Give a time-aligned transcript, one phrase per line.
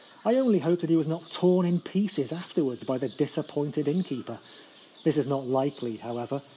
[0.25, 3.87] I only hope that he was not torn in pieces afterwards by the disappoint ed
[3.87, 4.39] innkeeper.
[5.03, 6.41] This is not likely, however.